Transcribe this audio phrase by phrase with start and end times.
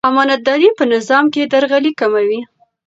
[0.09, 2.39] امانتداري په نظام کې درغلي کموي.